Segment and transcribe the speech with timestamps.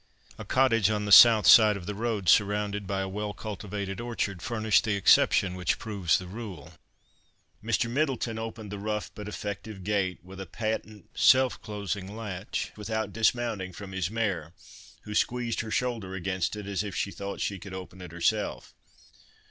[0.39, 4.41] A cottage on the south side of the road surrounded by a well cultivated orchard
[4.41, 6.73] furnished the exception which proves the rule.
[7.63, 7.87] Mr.
[7.87, 13.73] Middleton opened the rough but effective gate, with a patent self closing latch, without dismounting
[13.73, 14.53] from his mare,
[15.03, 18.73] who squeezed her shoulder against it, as if she thought she could open it herself.